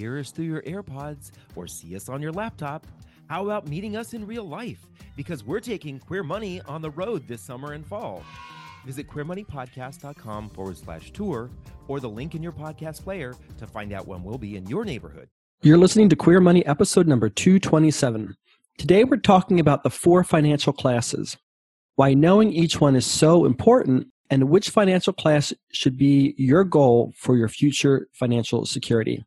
[0.00, 2.86] hear us through your AirPods or see us on your laptop,
[3.28, 4.86] how about meeting us in real life?
[5.14, 8.24] Because we're taking Queer Money on the road this summer and fall.
[8.86, 11.50] Visit queermoneypodcast.com forward slash tour
[11.86, 14.86] or the link in your podcast player to find out when we'll be in your
[14.86, 15.28] neighborhood.
[15.62, 18.34] You're listening to Queer Money episode number 227.
[18.78, 21.36] Today we're talking about the four financial classes,
[21.96, 27.12] why knowing each one is so important, and which financial class should be your goal
[27.16, 29.22] for your future financial security.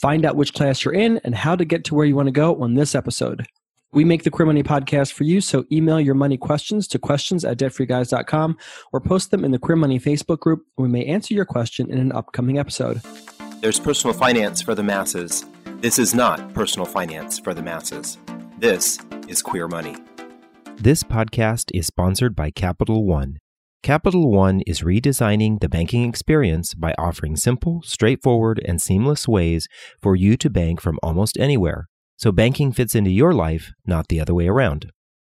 [0.00, 2.32] Find out which class you're in and how to get to where you want to
[2.32, 3.46] go on this episode.
[3.92, 7.44] We make the Queer Money podcast for you, so email your money questions to questions
[7.44, 8.56] at debtfreeguys.com
[8.92, 10.64] or post them in the Queer Money Facebook group.
[10.76, 13.00] We may answer your question in an upcoming episode.
[13.60, 15.44] There's personal finance for the masses.
[15.80, 18.18] This is not personal finance for the masses.
[18.58, 19.96] This is Queer Money.
[20.76, 23.38] This podcast is sponsored by Capital One.
[23.84, 29.68] Capital One is redesigning the banking experience by offering simple, straightforward, and seamless ways
[30.02, 34.20] for you to bank from almost anywhere so banking fits into your life, not the
[34.20, 34.90] other way around.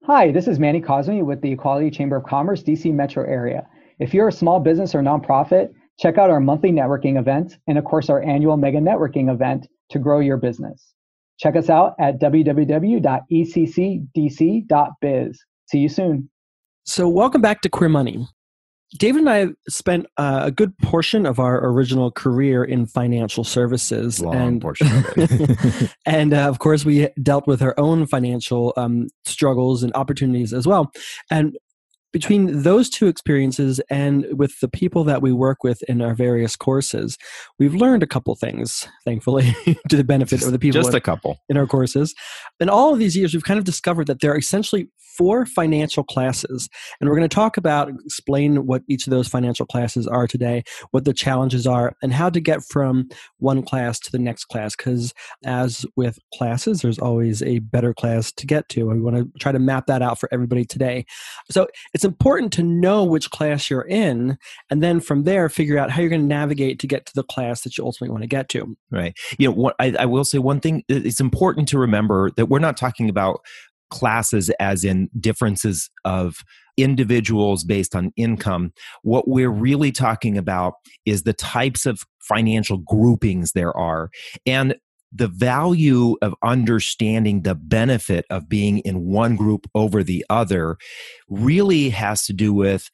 [0.04, 3.66] Hi, this is Manny Cosme with the Equality Chamber of Commerce, DC metro area.
[3.98, 7.84] If you're a small business or nonprofit, check out our monthly networking event and, of
[7.84, 10.92] course, our annual mega networking event to grow your business.
[11.38, 13.00] Check us out at www.eccdc.biz.
[15.68, 16.30] See you soon.
[16.84, 18.28] So, welcome back to Queer Money.
[18.98, 24.20] David and I spent uh, a good portion of our original career in financial services,
[24.20, 25.94] Long and portion of it.
[26.06, 30.66] and uh, of course we dealt with our own financial um, struggles and opportunities as
[30.66, 30.92] well.
[31.30, 31.56] And
[32.16, 36.56] between those two experiences and with the people that we work with in our various
[36.56, 37.18] courses,
[37.58, 39.54] we've learned a couple things, thankfully,
[39.90, 41.38] to the benefit just, of the people Just in, a couple.
[41.50, 42.14] in our courses.
[42.58, 46.04] In all of these years, we've kind of discovered that there are essentially four financial
[46.04, 46.68] classes.
[47.00, 50.62] And we're going to talk about, explain what each of those financial classes are today,
[50.90, 54.76] what the challenges are, and how to get from one class to the next class.
[54.76, 55.12] Because
[55.44, 58.90] as with classes, there's always a better class to get to.
[58.90, 61.04] And we want to try to map that out for everybody today.
[61.50, 64.38] So it's important to know which class you're in,
[64.70, 67.22] and then from there, figure out how you're going to navigate to get to the
[67.22, 68.76] class that you ultimately want to get to.
[68.90, 69.16] Right.
[69.38, 70.84] You know, what I, I will say one thing.
[70.88, 73.40] It's important to remember that we're not talking about
[73.90, 76.44] classes as in differences of
[76.76, 78.72] individuals based on income.
[79.02, 80.74] What we're really talking about
[81.04, 84.10] is the types of financial groupings there are.
[84.44, 84.76] And
[85.12, 90.76] the value of understanding the benefit of being in one group over the other
[91.28, 92.90] really has to do with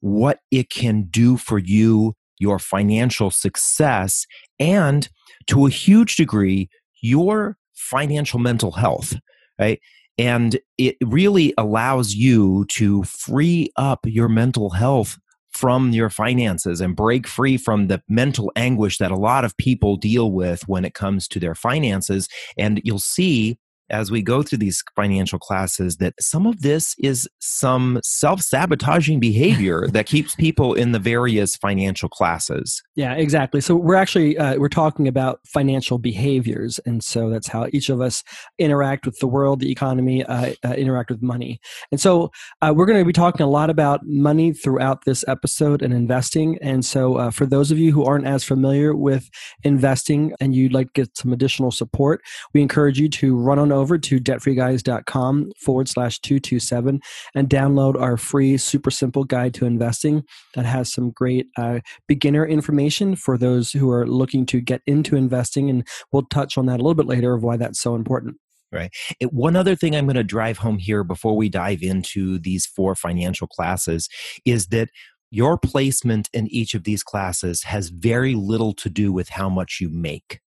[0.00, 4.26] what it can do for you, your financial success,
[4.60, 5.08] and
[5.46, 6.68] to a huge degree,
[7.00, 9.14] your financial mental health,
[9.58, 9.80] right?
[10.18, 15.18] And it really allows you to free up your mental health
[15.52, 19.96] from your finances and break free from the mental anguish that a lot of people
[19.96, 22.28] deal with when it comes to their finances.
[22.56, 23.58] And you'll see
[23.92, 29.86] as we go through these financial classes that some of this is some self-sabotaging behavior
[29.92, 33.60] that keeps people in the various financial classes Yeah, exactly.
[33.60, 38.00] So we're actually uh, we're talking about financial behaviors, and so that's how each of
[38.00, 38.22] us
[38.58, 41.60] interact with the world, the economy, uh, uh, interact with money.
[41.90, 42.30] And so
[42.60, 46.58] uh, we're going to be talking a lot about money throughout this episode and investing.
[46.60, 49.28] And so uh, for those of you who aren't as familiar with
[49.62, 52.22] investing and you'd like to get some additional support,
[52.54, 57.00] we encourage you to run on over to debtfreeguys.com forward slash two two seven
[57.34, 60.22] and download our free super simple guide to investing
[60.54, 65.16] that has some great uh, beginner information for those who are looking to get into
[65.16, 65.70] investing.
[65.70, 68.36] And we'll touch on that a little bit later of why that's so important.
[68.72, 68.90] Right.
[69.20, 72.64] It, one other thing I'm going to drive home here before we dive into these
[72.64, 74.08] four financial classes
[74.46, 74.88] is that
[75.32, 79.78] your placement in each of these classes has very little to do with how much
[79.80, 80.40] you make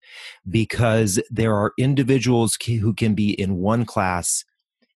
[0.50, 4.44] because there are individuals who can be in one class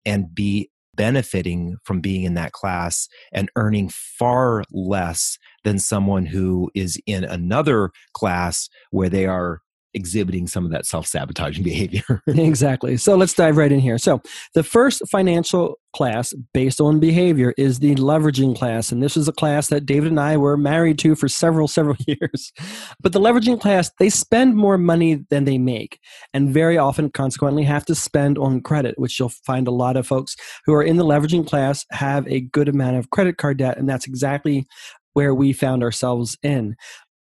[0.05, 6.69] and be benefiting from being in that class and earning far less than someone who
[6.75, 9.61] is in another class where they are
[9.97, 12.97] exhibiting some of that self-sabotaging behavior exactly.
[12.97, 13.99] So let's dive right in here.
[13.99, 14.21] So
[14.55, 18.93] the first financial class based on behavior is the leveraging class.
[18.93, 21.97] And this is a class that David and I were married to for several, several
[22.07, 22.53] years.
[23.01, 25.99] But the leveraging class, they spend more money than they make
[26.35, 30.07] and very often consequently have to spend on credit, which you'll find a lot of
[30.07, 33.79] folks who are in the leveraging class have a good amount of credit card debt.
[33.79, 34.67] And that's exactly
[35.15, 36.77] where we found ourselves in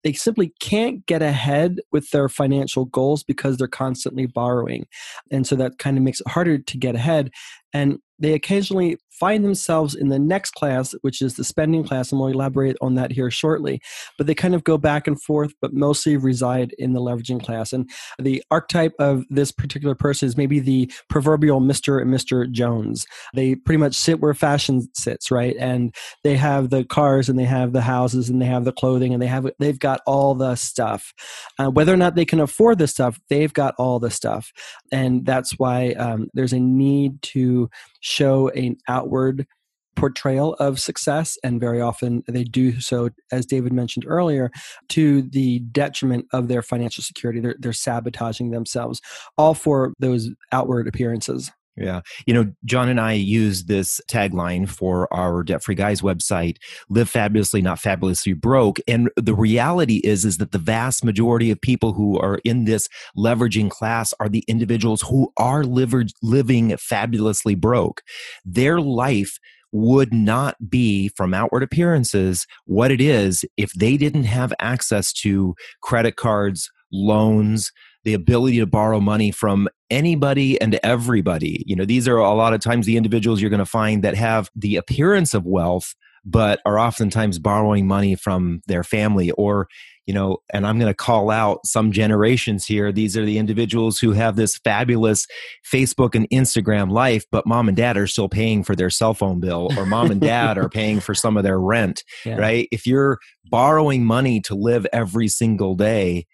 [0.03, 4.85] they simply can't get ahead with their financial goals because they're constantly borrowing.
[5.31, 7.31] And so that kind of makes it harder to get ahead.
[7.73, 12.19] And they occasionally find themselves in the next class, which is the spending class, and
[12.19, 13.81] we'll elaborate on that here shortly.
[14.17, 17.73] But they kind of go back and forth, but mostly reside in the leveraging class.
[17.73, 22.01] And the archetype of this particular person is maybe the proverbial Mr.
[22.01, 22.49] and Mr.
[22.49, 23.05] Jones.
[23.35, 25.55] They pretty much sit where fashion sits, right?
[25.59, 25.93] And
[26.23, 29.21] they have the cars and they have the houses and they have the clothing and
[29.21, 31.13] they have they've got all the stuff.
[31.59, 34.51] Uh, whether or not they can afford the stuff, they've got all the stuff,
[34.91, 37.69] and that's why um, there's a need to
[38.03, 39.47] show an outward
[39.95, 44.49] portrayal of success and very often they do so as david mentioned earlier
[44.89, 47.39] to the detriment of their financial security.
[47.39, 49.01] They're, they're sabotaging themselves
[49.37, 52.01] all for those outward appearances yeah.
[52.27, 56.57] You know, John and I use this tagline for our Debt Free Guys website,
[56.89, 58.79] live fabulously, not fabulously broke.
[58.87, 62.87] And the reality is, is that the vast majority of people who are in this
[63.17, 68.03] leveraging class are the individuals who are living fabulously broke.
[68.45, 69.39] Their life
[69.71, 75.55] would not be from outward appearances what it is if they didn't have access to
[75.81, 77.71] credit cards, loans,
[78.03, 81.63] the ability to borrow money from anybody and everybody.
[81.65, 84.15] You know, these are a lot of times the individuals you're going to find that
[84.15, 85.95] have the appearance of wealth,
[86.25, 89.67] but are oftentimes borrowing money from their family or
[90.05, 92.91] you know, and I'm going to call out some generations here.
[92.91, 95.25] These are the individuals who have this fabulous
[95.71, 99.39] Facebook and Instagram life, but mom and dad are still paying for their cell phone
[99.39, 102.35] bill, or mom and dad are paying for some of their rent, yeah.
[102.35, 102.67] right?
[102.71, 106.25] If you're borrowing money to live every single day,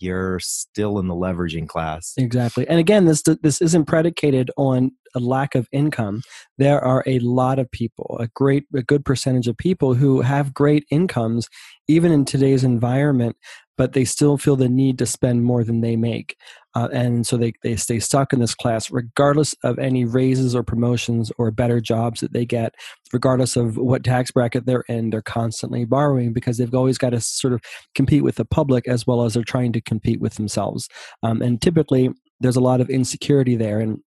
[0.00, 2.14] you're still in the leveraging class.
[2.16, 2.66] Exactly.
[2.68, 6.22] And again, this this isn't predicated on a lack of income.
[6.58, 10.54] There are a lot of people, a great a good percentage of people who have
[10.54, 11.48] great incomes
[11.88, 13.36] even in today's environment,
[13.76, 16.36] but they still feel the need to spend more than they make.
[16.74, 20.62] Uh, and so they, they stay stuck in this class regardless of any raises or
[20.62, 22.74] promotions or better jobs that they get
[23.12, 27.20] regardless of what tax bracket they're in they're constantly borrowing because they've always got to
[27.20, 27.60] sort of
[27.96, 30.88] compete with the public as well as they're trying to compete with themselves
[31.24, 33.98] um, and typically there's a lot of insecurity there and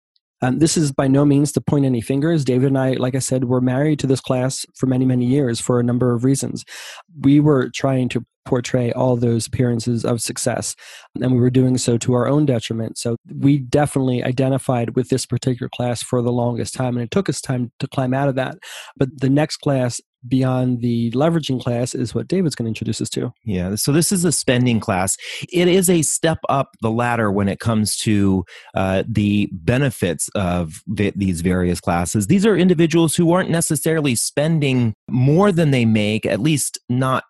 [0.43, 2.45] um, this is by no means to point any fingers.
[2.45, 5.61] David and I, like I said, were married to this class for many, many years
[5.61, 6.65] for a number of reasons.
[7.21, 10.75] We were trying to portray all those appearances of success,
[11.21, 12.99] and we were doing so to our own detriment.
[12.99, 17.29] So we definitely identified with this particular class for the longest time, and it took
[17.29, 18.59] us time to climb out of that.
[18.97, 23.11] But the next class beyond the leveraging class is what David's going to introduce us
[23.11, 23.33] to.
[23.45, 23.75] Yeah.
[23.75, 25.17] So this is a spending class.
[25.53, 30.83] It is a step up the ladder when it comes to uh, the benefits of
[30.87, 32.27] these various classes.
[32.27, 37.25] These are individuals who aren't necessarily spending more than they make, at least not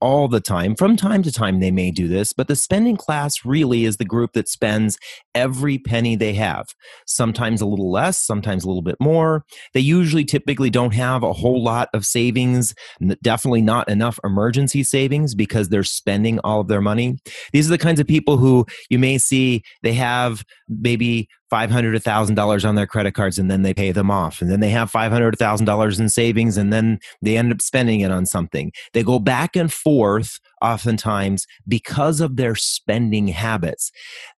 [0.00, 0.74] all the time.
[0.74, 4.04] From time to time, they may do this, but the spending class really is the
[4.04, 4.98] group that spends
[5.34, 6.74] every penny they have.
[7.06, 9.44] Sometimes a little less, sometimes a little bit more.
[9.74, 12.74] They usually typically don't have a whole lot of savings,
[13.22, 17.18] definitely not enough emergency savings because they're spending all of their money.
[17.52, 22.00] These are the kinds of people who you may see they have maybe five hundred
[22.02, 24.40] thousand dollars on their credit cards and then they pay them off.
[24.40, 27.60] And then they have five hundred thousand dollars in savings and then they end up
[27.60, 28.72] spending it on something.
[28.92, 33.90] They go back and forth oftentimes because of their spending habits.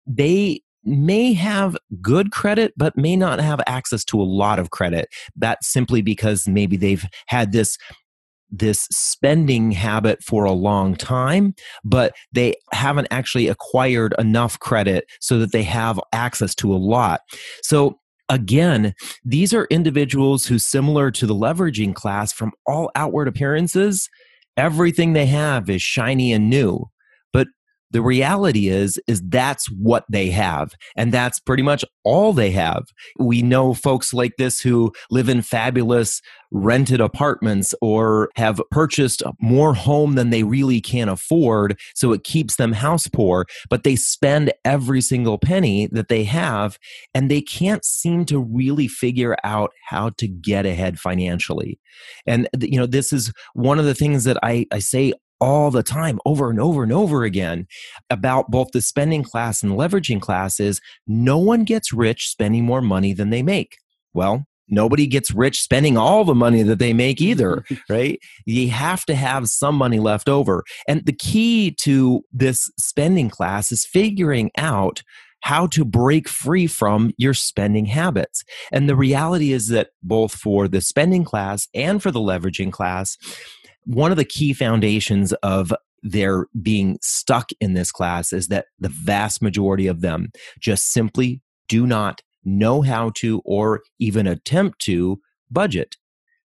[0.06, 5.08] They may have good credit but may not have access to a lot of credit.
[5.36, 7.76] That's simply because maybe they've had this
[8.50, 11.54] this spending habit for a long time,
[11.84, 17.20] but they haven't actually acquired enough credit so that they have access to a lot.
[17.62, 17.98] So
[18.28, 18.94] again,
[19.24, 24.08] these are individuals who, similar to the leveraging class, from all outward appearances,
[24.56, 26.88] everything they have is shiny and new
[27.90, 32.84] the reality is is that's what they have and that's pretty much all they have.
[33.18, 36.20] We know folks like this who live in fabulous
[36.52, 42.56] rented apartments or have purchased more home than they really can afford so it keeps
[42.56, 46.76] them house poor but they spend every single penny that they have
[47.14, 51.78] and they can't seem to really figure out how to get ahead financially.
[52.26, 55.82] And you know this is one of the things that i, I say all the
[55.82, 57.66] time over and over and over again
[58.10, 62.82] about both the spending class and leveraging class is no one gets rich spending more
[62.82, 63.78] money than they make.
[64.12, 68.18] Well, nobody gets rich spending all the money that they make either, right?
[68.46, 70.64] You have to have some money left over.
[70.88, 75.02] And the key to this spending class is figuring out
[75.42, 78.44] how to break free from your spending habits.
[78.72, 83.16] And the reality is that both for the spending class and for the leveraging class,
[83.90, 85.72] one of the key foundations of
[86.04, 90.30] their being stuck in this class is that the vast majority of them
[90.60, 95.20] just simply do not know how to or even attempt to
[95.50, 95.96] budget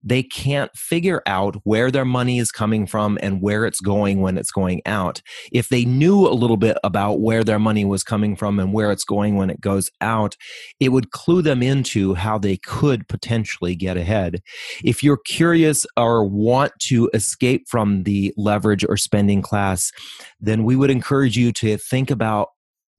[0.06, 4.38] they can't figure out where their money is coming from and where it's going when
[4.38, 5.22] it's going out.
[5.52, 8.92] If they knew a little bit about where their money was coming from and where
[8.92, 10.36] it's going when it goes out,
[10.80, 14.42] it would clue them into how they could potentially get ahead.
[14.84, 19.92] If you're curious or want to escape from the leverage or spending class,
[20.40, 22.50] then we would encourage you to think about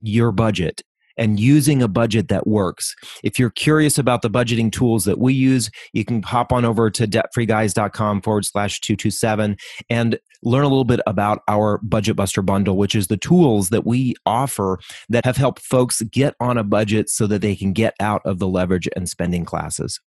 [0.00, 0.82] your budget
[1.16, 2.94] and using a budget that works.
[3.22, 6.90] If you're curious about the budgeting tools that we use, you can hop on over
[6.90, 9.56] to debtfreeguys.com forward slash 227
[9.90, 13.86] and learn a little bit about our Budget Buster bundle, which is the tools that
[13.86, 17.94] we offer that have helped folks get on a budget so that they can get
[18.00, 20.00] out of the leverage and spending classes.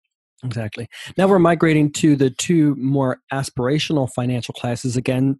[0.44, 0.88] Exactly.
[1.16, 4.96] Now we're migrating to the two more aspirational financial classes.
[4.96, 5.38] Again,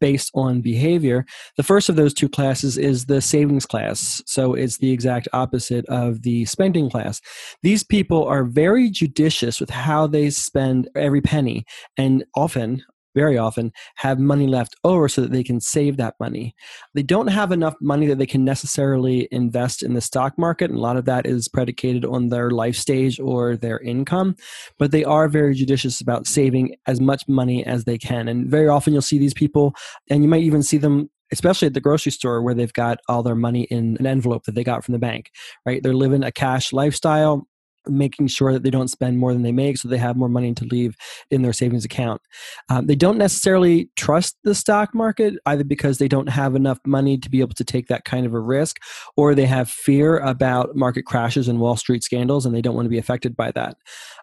[0.00, 1.24] based on behavior.
[1.56, 4.22] The first of those two classes is the savings class.
[4.26, 7.20] So it's the exact opposite of the spending class.
[7.62, 11.64] These people are very judicious with how they spend every penny
[11.96, 12.82] and often
[13.14, 16.54] very often have money left over so that they can save that money.
[16.94, 20.78] They don't have enough money that they can necessarily invest in the stock market, and
[20.78, 24.36] a lot of that is predicated on their life stage or their income,
[24.78, 28.28] but they are very judicious about saving as much money as they can.
[28.28, 29.74] And very often you'll see these people,
[30.08, 33.22] and you might even see them especially at the grocery store where they've got all
[33.22, 35.30] their money in an envelope that they got from the bank,
[35.64, 35.80] right?
[35.80, 37.46] They're living a cash lifestyle
[37.86, 40.54] making sure that they don't spend more than they make so they have more money
[40.54, 40.96] to leave
[41.30, 42.20] in their savings account.
[42.68, 47.16] Um, they don't necessarily trust the stock market either because they don't have enough money
[47.18, 48.78] to be able to take that kind of a risk
[49.16, 52.86] or they have fear about market crashes and Wall Street scandals and they don't want
[52.86, 53.76] to be affected by that.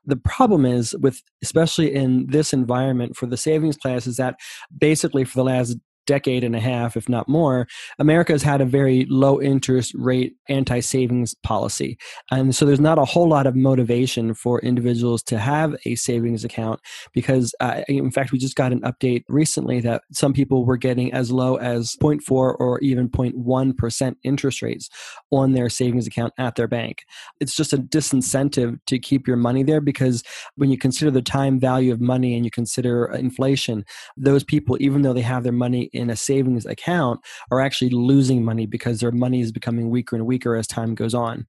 [0.05, 4.35] The problem is with especially in this environment for the savings class is that
[4.77, 7.67] basically for the last decade and a half, if not more,
[7.99, 11.97] America has had a very low interest rate anti savings policy.
[12.31, 16.43] And so there's not a whole lot of motivation for individuals to have a savings
[16.43, 16.79] account
[17.13, 21.13] because, uh, in fact, we just got an update recently that some people were getting
[21.13, 24.89] as low as 0.4 or even 0.1% interest rates
[25.31, 27.03] on their savings account at their bank.
[27.39, 30.23] It's just a disincentive to keep your money there because
[30.55, 33.83] when you consider the time value of money and you consider inflation,
[34.15, 37.19] those people, even though they have their money in a savings account
[37.51, 41.13] are actually losing money because their money is becoming weaker and weaker as time goes
[41.13, 41.47] on.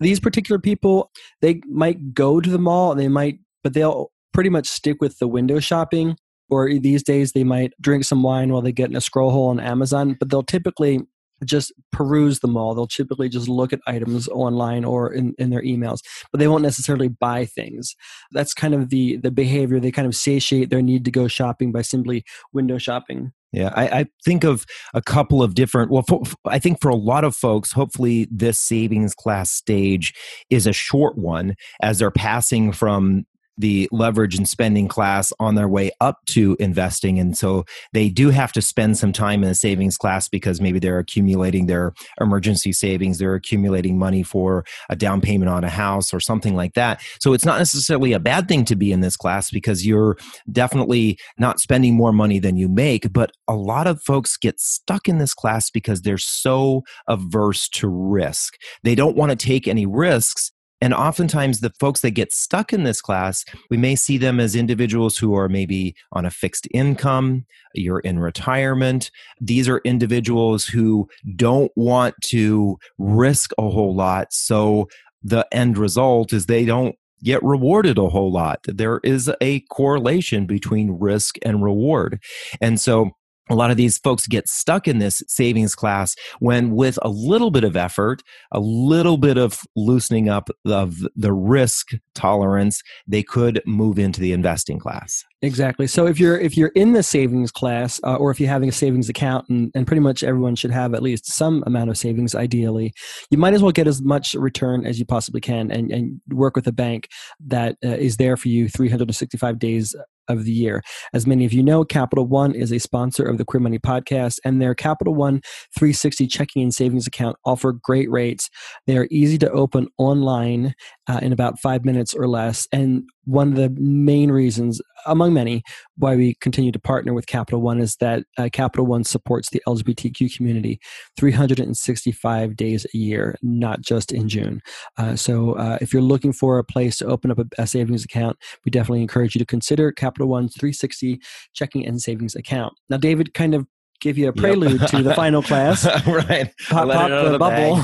[0.00, 4.66] These particular people, they might go to the mall, they might, but they'll pretty much
[4.66, 6.16] stick with the window shopping.
[6.48, 9.50] Or these days, they might drink some wine while they get in a scroll hole
[9.50, 11.06] on Amazon, but they'll typically
[11.44, 12.74] just peruse the mall.
[12.74, 16.62] They'll typically just look at items online or in, in their emails, but they won't
[16.62, 17.94] necessarily buy things.
[18.32, 19.80] That's kind of the the behavior.
[19.80, 23.32] They kind of satiate their need to go shopping by simply window shopping.
[23.52, 25.90] Yeah, I, I, think of a couple of different.
[25.90, 30.14] Well, for, I think for a lot of folks, hopefully this savings class stage
[30.50, 33.26] is a short one as they're passing from
[33.58, 37.18] the leverage and spending class on their way up to investing.
[37.18, 40.78] And so they do have to spend some time in the savings class because maybe
[40.78, 46.14] they're accumulating their emergency savings, they're accumulating money for a down payment on a house
[46.14, 47.02] or something like that.
[47.20, 50.16] So it's not necessarily a bad thing to be in this class because you're
[50.50, 53.12] definitely not spending more money than you make.
[53.12, 57.88] But a lot of folks get stuck in this class because they're so averse to
[57.88, 58.54] risk.
[58.82, 62.84] They don't want to take any risks and oftentimes, the folks that get stuck in
[62.84, 67.44] this class, we may see them as individuals who are maybe on a fixed income,
[67.74, 69.10] you're in retirement.
[69.40, 74.32] These are individuals who don't want to risk a whole lot.
[74.32, 74.88] So
[75.22, 78.60] the end result is they don't get rewarded a whole lot.
[78.64, 82.22] There is a correlation between risk and reward.
[82.60, 83.10] And so
[83.50, 87.50] a lot of these folks get stuck in this savings class when with a little
[87.50, 93.60] bit of effort a little bit of loosening up of the risk tolerance they could
[93.66, 95.24] move into the investing class.
[95.42, 95.86] Exactly.
[95.86, 98.72] So if you're if you're in the savings class uh, or if you're having a
[98.72, 102.34] savings account and, and pretty much everyone should have at least some amount of savings
[102.34, 102.92] ideally
[103.30, 106.56] you might as well get as much return as you possibly can and, and work
[106.56, 107.08] with a bank
[107.44, 109.94] that uh, is there for you 365 days
[110.28, 110.82] of the year.
[111.12, 114.38] As many of you know, Capital One is a sponsor of the Queer Money podcast,
[114.44, 115.40] and their Capital One
[115.76, 118.48] 360 checking and savings account offer great rates.
[118.86, 120.74] They are easy to open online
[121.10, 122.68] uh, in about five minutes or less.
[122.70, 125.64] And one of the main reasons, among many,
[125.96, 129.60] why we continue to partner with Capital One is that uh, Capital One supports the
[129.66, 130.78] LGBTQ community
[131.18, 134.60] 365 days a year, not just in June.
[134.98, 138.04] Uh, so uh, if you're looking for a place to open up a, a savings
[138.04, 141.20] account, we definitely encourage you to consider Capital One's 360
[141.54, 142.72] checking and savings account.
[142.88, 143.66] Now, David, kind of
[144.00, 144.90] give you a prelude yep.
[144.90, 145.84] to the final class.
[146.06, 146.52] right.
[146.68, 147.76] Pop, pop the, the bubble.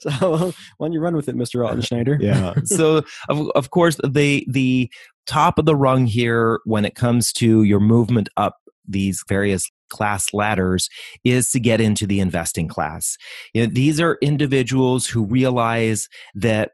[0.18, 1.66] so why don't you run with it, Mr.
[1.66, 2.20] Altenschneider?
[2.20, 2.54] yeah.
[2.64, 4.90] So of, of course the the
[5.26, 8.56] top of the rung here when it comes to your movement up
[8.86, 10.88] these various class ladders
[11.24, 13.16] is to get into the investing class.
[13.54, 16.72] You know, these are individuals who realize that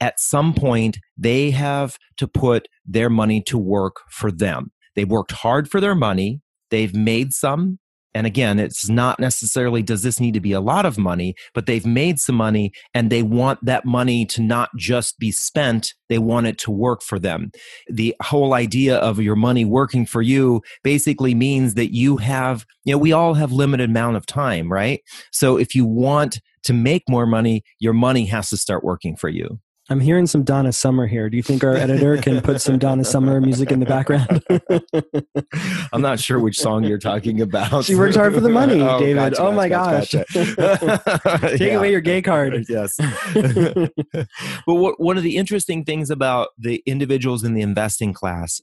[0.00, 4.70] at some point they have to put their money to work for them.
[4.94, 7.78] They've worked hard for their money, they've made some,
[8.14, 11.66] and again, it's not necessarily does this need to be a lot of money, but
[11.66, 16.18] they've made some money and they want that money to not just be spent, they
[16.18, 17.50] want it to work for them.
[17.86, 22.92] The whole idea of your money working for you basically means that you have, you
[22.92, 25.00] know, we all have limited amount of time, right?
[25.30, 29.28] So if you want to make more money, your money has to start working for
[29.28, 29.60] you.
[29.90, 31.30] I'm hearing some Donna Summer here.
[31.30, 34.44] Do you think our editor can put some Donna Summer music in the background?
[35.92, 37.86] I'm not sure which song you're talking about.
[37.86, 39.16] She works hard for the money, oh, David.
[39.16, 40.54] Gotcha, oh my gotcha, gosh.
[40.56, 41.48] Gotcha.
[41.56, 41.78] Take yeah.
[41.78, 42.66] away your gay card.
[42.68, 42.96] Yes.
[42.98, 48.60] but what, one of the interesting things about the individuals in the investing class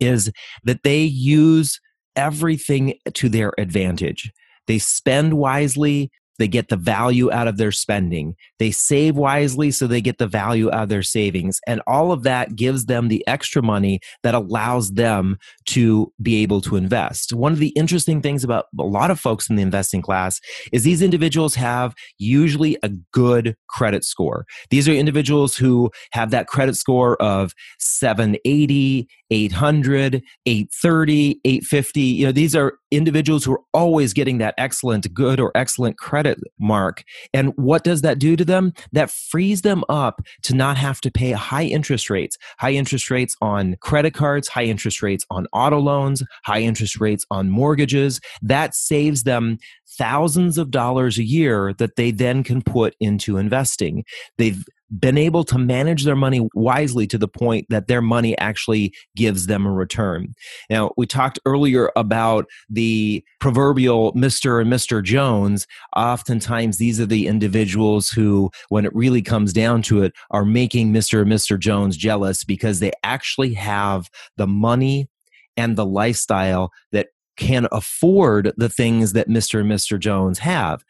[0.00, 0.30] is
[0.64, 1.80] that they use
[2.14, 4.30] everything to their advantage.
[4.66, 6.10] They spend wisely,
[6.42, 8.34] they get the value out of their spending.
[8.58, 11.60] They save wisely so they get the value out of their savings.
[11.68, 16.60] And all of that gives them the extra money that allows them to be able
[16.62, 17.32] to invest.
[17.32, 20.40] One of the interesting things about a lot of folks in the investing class
[20.72, 24.44] is these individuals have usually a good credit score.
[24.70, 32.00] These are individuals who have that credit score of 780, 800, 830, 850.
[32.00, 36.38] You know, these are individuals who are always getting that excellent, good, or excellent credit
[36.60, 37.02] mark.
[37.32, 38.74] And what does that do to them?
[38.92, 43.34] That frees them up to not have to pay high interest rates, high interest rates
[43.40, 48.20] on credit cards, high interest rates on auto loans, high interest rates on mortgages.
[48.42, 49.56] That saves them
[49.96, 54.04] thousands of dollars a year that they then can put into investing.
[54.36, 54.62] They've
[54.98, 59.46] been able to manage their money wisely to the point that their money actually gives
[59.46, 60.34] them a return.
[60.68, 64.60] Now, we talked earlier about the proverbial Mr.
[64.60, 65.02] and Mr.
[65.02, 65.66] Jones.
[65.96, 70.92] Oftentimes, these are the individuals who, when it really comes down to it, are making
[70.92, 71.22] Mr.
[71.22, 71.58] and Mr.
[71.58, 75.08] Jones jealous because they actually have the money
[75.56, 79.60] and the lifestyle that can afford the things that Mr.
[79.60, 79.98] and Mr.
[79.98, 80.84] Jones have.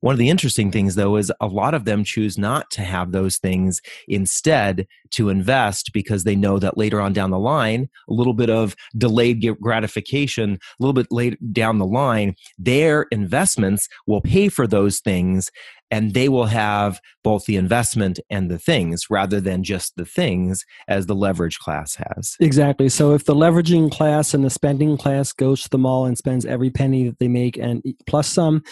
[0.00, 3.10] One of the interesting things, though, is a lot of them choose not to have
[3.10, 8.12] those things instead to invest because they know that later on down the line, a
[8.12, 14.20] little bit of delayed gratification, a little bit later down the line, their investments will
[14.20, 15.50] pay for those things
[15.90, 20.64] and they will have both the investment and the things rather than just the things
[20.86, 22.36] as the leverage class has.
[22.40, 22.88] Exactly.
[22.88, 26.46] So if the leveraging class and the spending class goes to the mall and spends
[26.46, 28.62] every penny that they make and plus some,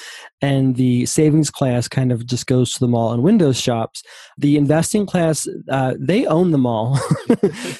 [0.40, 4.02] and the savings class kind of just goes to the mall and windows shops,
[4.38, 6.96] the investing class, uh, they own the mall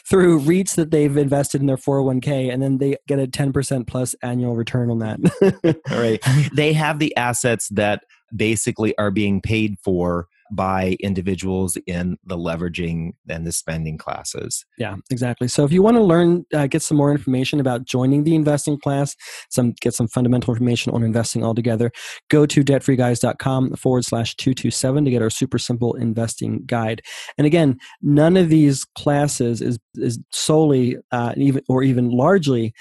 [0.09, 4.15] through REITs that they've invested in their 401k and then they get a 10% plus
[4.23, 5.81] annual return on that.
[5.91, 6.21] All right.
[6.55, 8.03] They have the assets that
[8.35, 14.65] basically are being paid for by individuals in the leveraging and the spending classes.
[14.79, 15.49] Yeah, exactly.
[15.49, 18.79] So if you want to learn, uh, get some more information about joining the investing
[18.79, 19.17] class,
[19.51, 21.91] some get some fundamental information on investing altogether,
[22.31, 27.03] go to debtfreeguys.com forward slash 227 to get our super simple investing guide.
[27.39, 32.73] And again, none of these classes is, is solely uh, even or even largely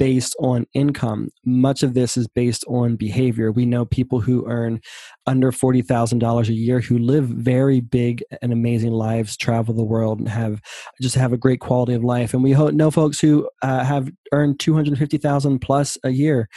[0.00, 1.28] based on income.
[1.44, 3.52] Much of this is based on behavior.
[3.52, 4.80] We know people who earn
[5.26, 10.26] under $40,000 a year who live very big and amazing lives, travel the world, and
[10.26, 10.62] have
[11.02, 12.32] just have a great quality of life.
[12.32, 16.48] And we know folks who uh, have earned 250,000 plus a year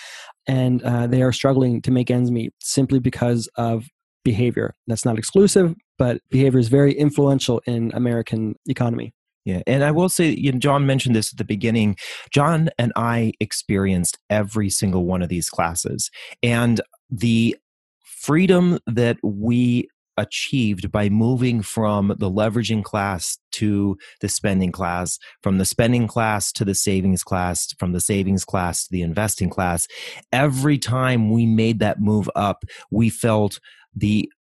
[0.48, 3.90] and uh, they are struggling to make ends meet simply because of
[4.24, 4.74] behavior.
[4.88, 9.14] That's not exclusive, but behavior is very influential in American economy.
[9.46, 11.98] Yeah, and I will say, you know, John mentioned this at the beginning.
[12.32, 16.10] John and I experienced every single one of these classes,
[16.42, 16.80] and
[17.10, 17.58] the
[18.04, 25.58] freedom that we achieved by moving from the leveraging class to the spending class, from
[25.58, 29.88] the spending class to the savings class, from the savings class to the investing class.
[30.32, 33.60] Every time we made that move up, we felt
[33.96, 34.32] the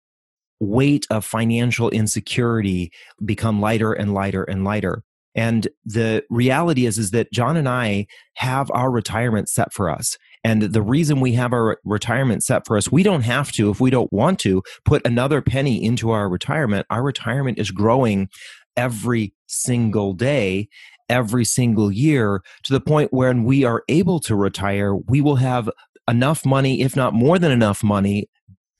[0.63, 2.91] weight of financial insecurity
[3.23, 5.03] become lighter and lighter and lighter.
[5.35, 10.17] And the reality is, is that John and I have our retirement set for us.
[10.43, 13.79] And the reason we have our retirement set for us, we don't have to, if
[13.79, 16.85] we don't want to, put another penny into our retirement.
[16.89, 18.29] Our retirement is growing
[18.75, 20.67] every single day,
[21.09, 25.69] every single year to the point when we are able to retire, we will have
[26.09, 28.27] enough money, if not more than enough money,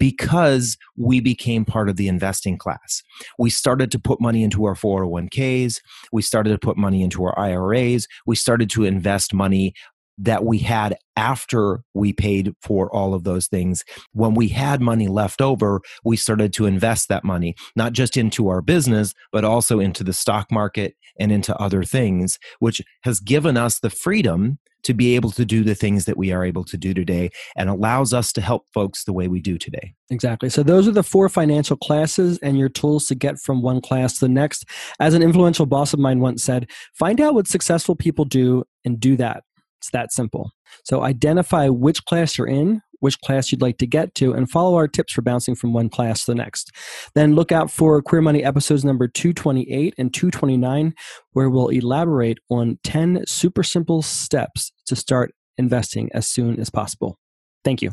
[0.04, 3.02] because we became part of the investing class.
[3.40, 5.80] We started to put money into our 401ks.
[6.12, 8.06] We started to put money into our IRAs.
[8.26, 9.74] We started to invest money
[10.18, 13.86] that we had after we paid for all of those things.
[14.12, 18.50] When we had money left over, we started to invest that money, not just into
[18.50, 23.56] our business, but also into the stock market and into other things, which has given
[23.56, 26.78] us the freedom to be able to do the things that we are able to
[26.78, 29.94] do today and allows us to help folks the way we do today.
[30.10, 30.50] Exactly.
[30.50, 34.16] So, those are the four financial classes and your tools to get from one class
[34.16, 34.66] to the next.
[35.00, 39.00] As an influential boss of mine once said, find out what successful people do and
[39.00, 39.44] do that.
[39.80, 40.52] It's that simple.
[40.84, 44.76] So, identify which class you're in, which class you'd like to get to, and follow
[44.76, 46.72] our tips for bouncing from one class to the next.
[47.14, 50.94] Then look out for Queer Money episodes number 228 and 229,
[51.32, 57.20] where we'll elaborate on 10 super simple steps to start investing as soon as possible.
[57.64, 57.92] Thank you.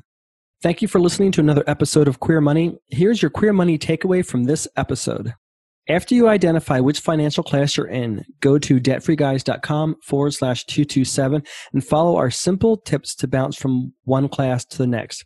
[0.63, 2.79] Thank you for listening to another episode of Queer Money.
[2.89, 5.35] Here's your Queer Money takeaway from this episode.
[5.89, 11.85] After you identify which financial class you're in, go to debtfreeguys.com forward slash 227 and
[11.85, 15.25] follow our simple tips to bounce from one class to the next.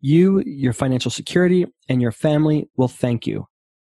[0.00, 3.46] You, your financial security, and your family will thank you.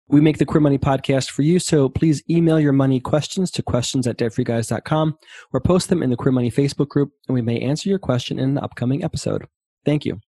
[0.09, 3.63] We make the Queer Money podcast for you, so please email your money questions to
[3.63, 5.19] questions at debtfreeguys.com
[5.53, 8.39] or post them in the Queer Money Facebook group, and we may answer your question
[8.39, 9.47] in an upcoming episode.
[9.85, 10.21] Thank you.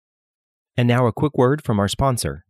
[0.76, 2.44] And now a quick word from our sponsor.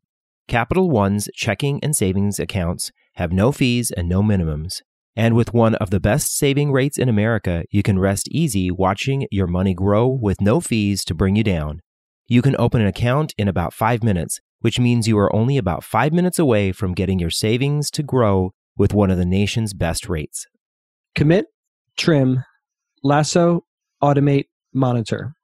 [0.49, 4.83] Capital One's checking and savings accounts have no fees and no minimums.
[5.17, 9.27] And with one of the best saving rates in America, you can rest easy watching
[9.31, 11.81] your money grow with no fees to bring you down.
[12.27, 15.83] You can open an account in about five minutes, which means you are only about
[15.83, 20.09] five minutes away from getting your savings to grow with one of the nation's best
[20.09, 20.47] rates.
[21.15, 21.47] Commit,
[21.97, 22.45] trim,
[23.03, 23.65] lasso,
[24.03, 25.35] automate, monitor.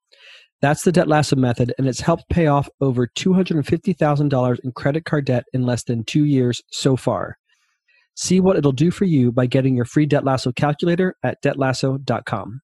[0.63, 5.27] That's the Debt Lasso method, and it's helped pay off over $250,000 in credit card
[5.27, 7.37] debt in less than two years so far.
[8.17, 12.61] See what it'll do for you by getting your free Debt Lasso calculator at debtlasso.com.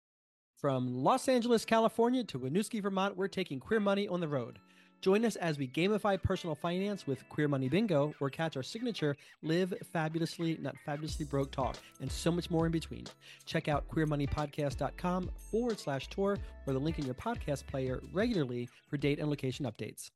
[0.55, 4.59] From Los Angeles, California to Winooski, Vermont, we're taking Queer Money on the road.
[5.01, 9.15] Join us as we gamify personal finance with Queer Money Bingo or catch our signature
[9.41, 13.05] Live Fabulously, Not Fabulously Broke talk, and so much more in between.
[13.45, 18.97] Check out queermoneypodcast.com forward slash tour or the link in your podcast player regularly for
[18.97, 20.11] date and location updates.